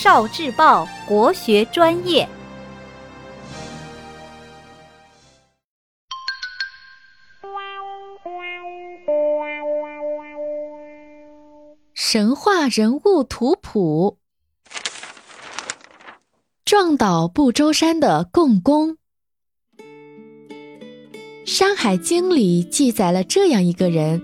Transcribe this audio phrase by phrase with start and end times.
[0.00, 2.28] 少智报国学专业。
[11.94, 14.18] 神话人物图谱：
[16.64, 18.90] 撞倒不周山的共工。
[21.44, 24.22] 《山海经》里记载了这样一个人，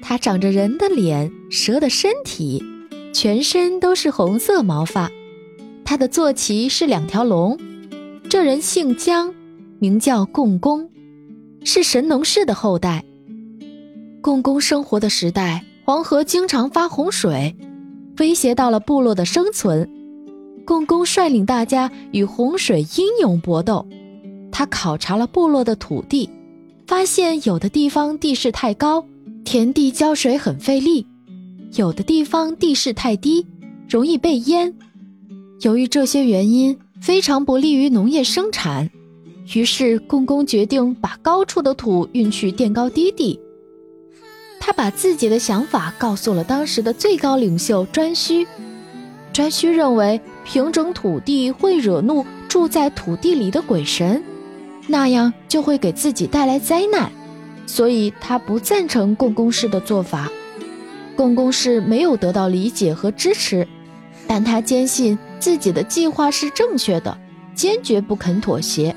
[0.00, 2.64] 他长着人的脸、蛇的身体。
[3.12, 5.10] 全身都是红色毛发，
[5.84, 7.58] 他的坐骑是两条龙。
[8.28, 9.34] 这人姓姜，
[9.80, 10.88] 名叫共工，
[11.64, 13.04] 是神农氏的后代。
[14.22, 17.56] 共工生活的时代，黄河经常发洪水，
[18.18, 19.90] 威胁到了部落的生存。
[20.64, 23.84] 共工率领大家与洪水英勇搏斗。
[24.52, 26.30] 他考察了部落的土地，
[26.86, 29.04] 发现有的地方地势太高，
[29.44, 31.06] 田地浇水很费力。
[31.74, 33.46] 有的地方地势太低，
[33.88, 34.74] 容易被淹。
[35.60, 38.90] 由于这些原因，非常不利于农业生产。
[39.54, 43.38] 于是，共工决定把高处的土运去垫高低地。
[44.58, 48.46] 他把自己的想法告诉了当时的最高领袖颛顼。
[49.32, 54.22] 颛顼认为平整土地会惹怒住在土地里的鬼神，
[54.88, 57.10] 那样就会给自己带来灾难，
[57.66, 60.30] 所以他不赞成共工氏的做法。
[61.20, 63.68] 共工是没有得到理解和支持，
[64.26, 67.14] 但他坚信自己的计划是正确的，
[67.54, 68.96] 坚决不肯妥协。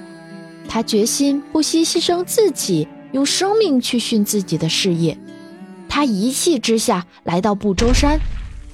[0.70, 5.18] 他决心不惜牺牲自己，用生命去殉自己的事业。
[5.90, 8.18] 他一气之下来到不周山，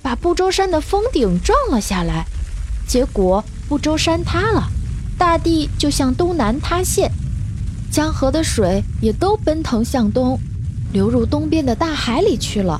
[0.03, 2.25] 把不周山的峰顶撞了下来，
[2.87, 4.67] 结果不周山塌了，
[5.17, 7.09] 大地就向东南塌陷，
[7.91, 10.39] 江河的水也都奔腾向东，
[10.93, 12.79] 流入东边的大海里去了。